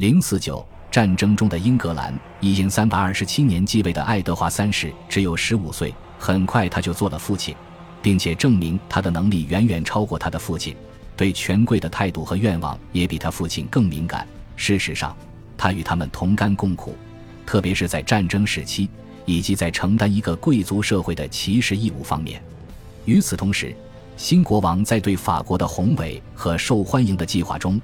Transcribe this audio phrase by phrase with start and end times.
[0.00, 7.54] 零四九战争中的英格兰，已经三百二十七年继位的爱德华三世只有十五岁，很快他就做了父亲，
[8.00, 10.74] 并且证明他的能力远远超过他的父亲，
[11.18, 14.26] 对权贵的态度和愿望也比他父亲更敏感。
[14.56, 15.14] 事实上，
[15.54, 16.96] 他与他们同甘共苦，
[17.44, 18.88] 特别是在战争时期，
[19.26, 22.42] 以及在承担一个贵族社会的骑士义务方面。
[23.04, 23.76] 与此同时，
[24.16, 27.78] 新国王在对法国的宏伟和受欢迎的计划中，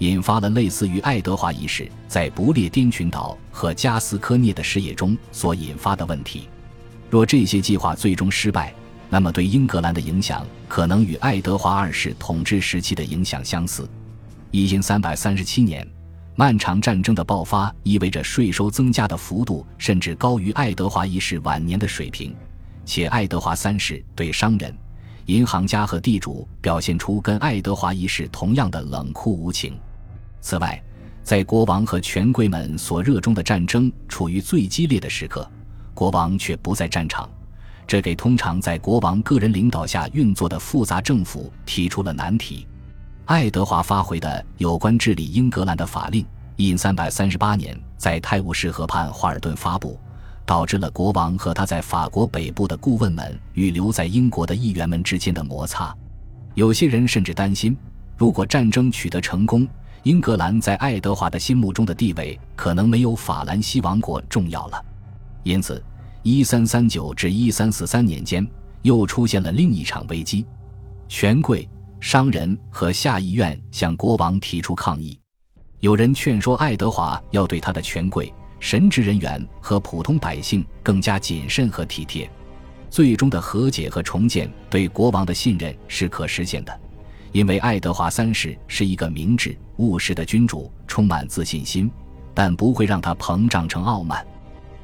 [0.00, 6.48] 引发了类似于爱德华一世在不列颠群岛和加斯科涅的事业中所引发的问题。
[7.10, 8.74] 若这些计划最终失败，
[9.10, 13.86] 那么对英格兰的影响可能与爱德华二世统治时期的影响相似。
[14.50, 15.86] 一因三百三十七年，
[16.34, 22.34] 漫长战争的爆发意味着税收增加的幅度甚至高于爱德华一世晚年的水平，
[22.86, 24.74] 且爱德华三世对商人。
[25.26, 29.78] 银行家和地主表现出跟爱德华一世同样的冷酷无情。
[30.40, 30.82] 此外，
[31.22, 35.48] 在国王和权贵们所热衷的战争处于最激烈的时刻，
[35.94, 37.28] 国王却不在战场，
[37.86, 42.66] 这给通常在国王个人领导下运作的复杂政府提出了难题。
[43.26, 49.98] 爱德华发回的有关治理英格兰的法令，因三百三十八年在泰晤士河畔华尔顿发布。
[50.46, 55.96] 导致了国王和他在法国北部的顾问们与留在英国的议员们之间的摩擦。
[56.54, 57.76] 有些人甚至担心，
[58.16, 59.64] 如果战争取得成功，
[60.02, 64.84] 英格兰在爱德华的心目中的地位可能没有法兰西王国重要了。
[65.42, 65.82] 因此
[66.24, 68.46] ，1339至1343年间
[68.82, 70.46] 又出现了另一场危机：
[71.08, 71.68] 权贵、
[72.00, 75.18] 商人和下议院向国王提出抗议。
[75.80, 78.32] 有人劝说爱德华要对他的权贵。
[78.62, 82.30] 神职人员和普通百姓更加谨慎和体贴，
[82.90, 86.80] 最终的和解和重建对国王的信任是可实现的，
[87.32, 91.90] 因为爱德华三世是一个明智务实的君主，充满自信心，
[92.34, 94.26] 但不会让他膨胀成傲慢。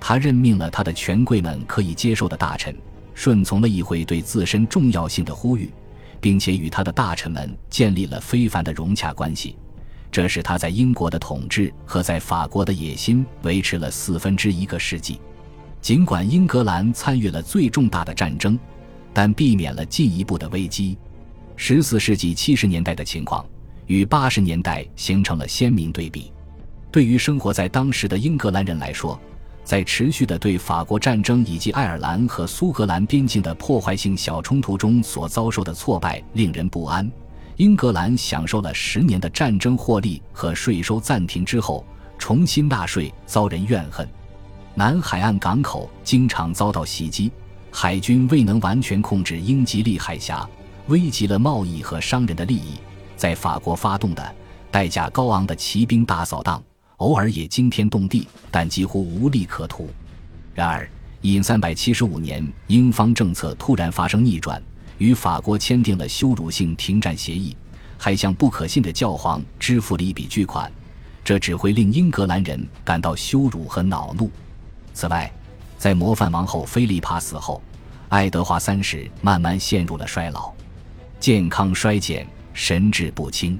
[0.00, 2.76] 他任命了他的权贵们可以接受的大臣，
[3.14, 5.70] 顺从了议会对自身重要性的呼吁，
[6.20, 9.56] 并且与他的大臣们建立了非凡的融洽关系。
[10.10, 15.20] 这是他在英国的统治和在法国的野心维持了四分之一个世纪。
[15.80, 18.58] 尽管英格兰参与了最重大的战争，
[19.12, 20.98] 但避免了进一步的危机。
[21.56, 23.44] 十四世纪七十年代的情况
[23.86, 26.32] 与八十年代形成了鲜明对比。
[26.90, 29.18] 对于生活在当时的英格兰人来说，
[29.64, 37.10] 在持续的对法国战争以及爱尔兰和苏格兰边境的破坏性小冲突中所遭受的挫败令人不安。
[37.58, 41.84] 英格兰享受了十年的战争获利和税收暂停之后，
[42.18, 44.08] 重新纳税遭人怨恨。
[44.74, 47.30] 南海岸港口经常遭到袭击，
[47.70, 50.48] 海军未能完全控制英吉利海峡，
[50.92, 52.74] 危及了贸易和商人的利益。
[53.16, 54.34] 在法国发动的
[54.70, 56.62] 代价高昂的骑兵大扫荡，
[56.98, 59.88] 偶尔也惊天动地，但几乎无利可图。
[60.54, 60.86] 然而，
[61.22, 64.62] 因三百七十五年英方政策突然发生逆转。
[64.98, 67.56] 与法国签订了羞辱性停战协议，
[67.98, 70.70] 还向不可信的教皇支付了一笔巨款，
[71.24, 74.30] 这只会令英格兰人感到羞辱和恼怒。
[74.92, 75.32] 此外，
[75.78, 77.60] 在模范王后菲利帕死后，
[78.10, 80.52] 爱德华三世慢慢陷入了衰老，
[81.22, 83.56] 健康衰减，神志不清。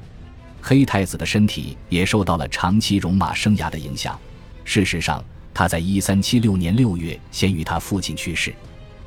[0.61, 4.19] 黑太子的身体也受到了长期戎马生涯的影响。
[4.65, 5.25] 事实上，
[5.55, 8.53] 他在一三七六年六月先于他父亲去世。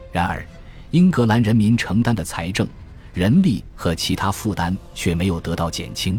[0.10, 0.42] 然而，
[0.92, 2.66] 英格兰人民承担的财政、
[3.14, 6.18] 人力和其他负担却没有得到减轻，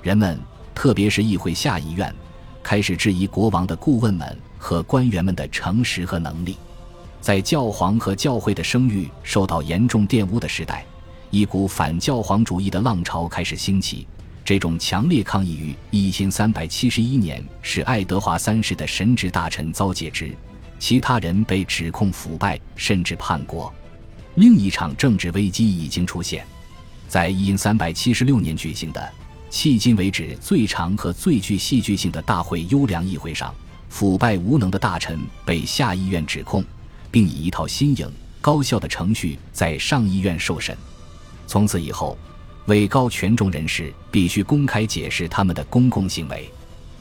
[0.00, 0.38] 人们，
[0.76, 2.14] 特别是议会下议院，
[2.62, 6.56] 开始质疑国王的顾问们和官员们的诚实和能力。
[7.20, 10.86] 在教皇和教会的声誉受到严重玷污的时代，
[11.34, 14.06] 一股反教皇主义的浪潮开始兴起。
[14.44, 20.32] 这种强烈抗议于一千三百七十一年使爱德华三世的神职大臣遭解职，
[20.78, 23.72] 其他人被指控腐败，甚至叛国。
[24.36, 26.46] 另一场政治危机已经出现，
[27.08, 29.12] 在一千三百七十六年举行的
[29.50, 33.52] 迄今为止最长和最具戏剧性的大会优良议会上，
[33.88, 36.64] 腐败无能的大臣被下议院指控，
[37.10, 38.08] 并以一套新颖
[38.40, 40.78] 高效的程序在上议院受审。
[41.46, 42.16] 从此以后，
[42.66, 46.50] 位高权重人士必须公开解释他们的公共行为。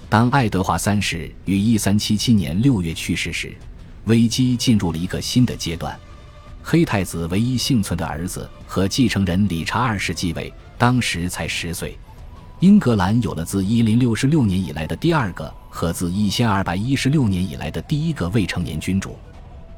[0.10, 3.56] 当爱德华三世于一三七七年六月去世时，
[4.06, 5.98] 危机进入了一个新的阶段。
[6.62, 11.98] 黑太子唯一幸存的儿子和继承人理查二世继位，当时才十岁。
[12.60, 19.18] 英格兰有了自一零六六年以来的第二个和自一千二百一十六年以来的第一个未成年君主。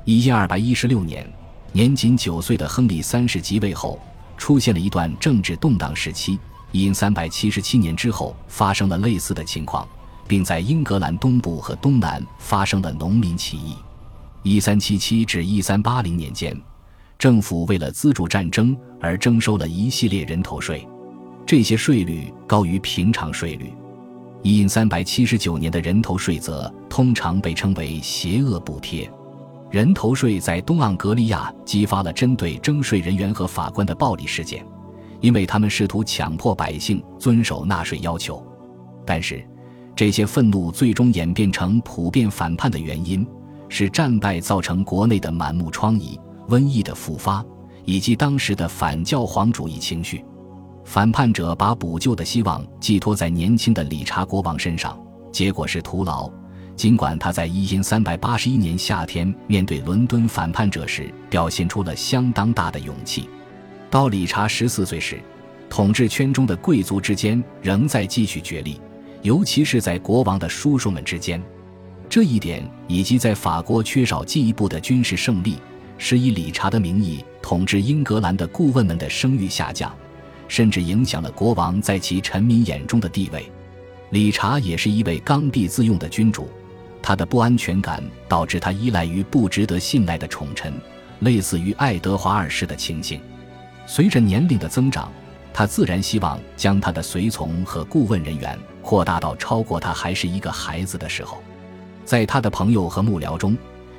[0.03, 1.27] 一千二百一十六年，
[1.71, 3.99] 年仅九岁的亨利三世即位后，
[4.37, 6.39] 出现了一段政治动荡时期。
[6.71, 9.87] 因三百七十七年之后发生了类似的情况，
[10.27, 13.75] 并在英格兰东部和东南发生了农民起义。
[14.43, 16.59] 一三七七至一三八零年间，
[17.17, 20.85] 政府为了资助战争而征收了一系列人头税，
[21.45, 23.73] 这些税率高于平常税率。
[24.43, 29.09] 一因三百七十九年的人头税则通常被称为“邪恶补贴”。
[29.71, 34.65] 人头税在东盎格利亚激发了针对征税人员和法官的暴力事件，
[35.19, 38.41] 因为他们试图强迫百姓遵守纳税要求。
[39.05, 39.45] 但是，
[39.95, 43.25] 这些愤怒最终演变成普遍反叛的原因，
[43.67, 46.17] 是战败造成国内的满目疮痍、
[46.47, 47.43] 瘟疫的复发，
[47.83, 50.23] 以及当时的反教皇主义情绪。
[50.83, 54.97] 反叛者把补救的希望寄托在年轻的理查国王身上，
[55.31, 56.31] 结果是徒劳。
[56.75, 63.29] 尽管他在一三八一年夏天面对伦敦反叛者时表现出了相当大的勇气，
[63.89, 65.19] 到理查十四岁时，
[65.69, 68.79] 统治圈中的贵族之间仍在继续角力。
[69.21, 71.41] 尤其是在国王的叔叔们之间，
[72.07, 75.57] 这一点以及在法国缺少进一步的军事胜利，
[75.97, 79.91] 使以理查的名义统治英格兰的顾问们的声誉下降，
[80.47, 83.49] 甚至影响了国王在其臣民眼中的地位。
[84.11, 86.47] 理查也是一位刚愎自用的君主，
[87.07, 90.73] 他的不安全感导致他依赖于不值得信赖的宠臣，
[91.19, 93.21] 类似于爱德华二世的情形。
[93.85, 95.11] 随着年龄的增长，
[95.53, 98.57] 他自然希望将他的随从和顾问人员。
[98.81, 101.43] 扩大到超过他还是一个孩子的时候，
[102.03, 103.55] 在他的朋友和幕僚中，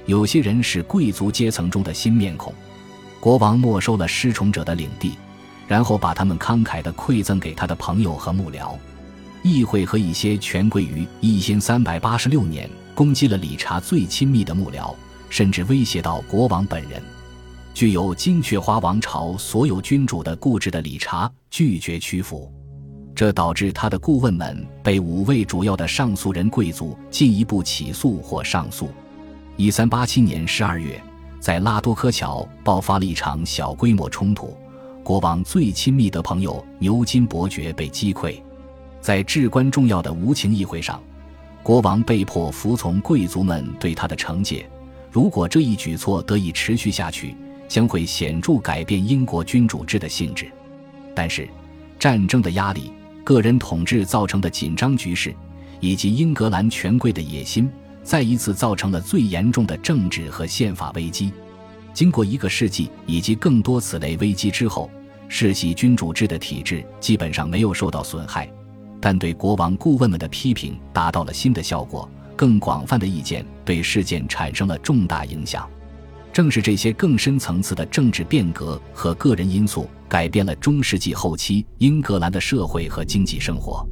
[0.07, 2.53] 有些人是贵族阶层中的新面孔。
[3.21, 5.17] 国王没收了失宠者的领地，
[5.69, 8.77] 然后把他们慷慨地馈赠给他的朋友和幕僚。
[9.45, 14.95] 议会和一些权贵于一千三百八十六年攻击了理查最亲密的幕僚，
[15.29, 17.01] 甚至威胁到国王本人。
[17.75, 22.51] 具有金雀花王朝所有君主的固执的理查拒绝屈服。
[23.15, 28.89] 这导致他的顾问们被五位主要的上诉人贵族进一步起诉或上诉。
[29.57, 30.99] 一三八七年十二月，
[31.39, 34.57] 在拉多科桥爆发了一场小规模冲突，
[35.05, 38.41] 国王最亲密的朋友牛津伯爵被击溃。
[39.03, 40.99] 在至关重要的无情议会上，
[41.67, 44.65] 国王被迫服从贵族们对他的惩戒。
[45.11, 47.35] 如果这一举措得以持续下去，
[47.67, 50.47] 将会显著改变英国君主制的性质。
[51.13, 51.49] 但是，
[51.99, 52.93] 战争的压力。
[53.25, 55.35] 个人统治造成的紧张局势，
[55.81, 57.69] 以及英格兰权贵的野心，
[58.05, 61.33] 再一次造成了最严重的政治和宪法危机。
[61.93, 64.89] 经过一个世纪以及更多此类危机之后，
[65.27, 68.49] 世袭君主制的体制基本上没有受到损害，
[69.01, 72.09] 但对国王顾问们的批评达到了新的效果。
[72.35, 75.69] 更广泛的意见对事件产生了重大影响。
[76.33, 79.89] 正是这些更深层次的政治变革和个人因素。
[80.09, 83.85] 改变了中世纪后期英格兰的社会和经济生活。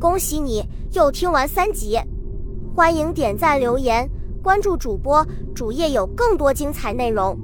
[0.00, 0.60] 恭喜你
[0.92, 1.96] 又听完三集，
[2.74, 4.04] 欢迎点赞、留言、
[4.42, 5.24] 关注主播，
[5.54, 7.38] 主页有更多精彩内容。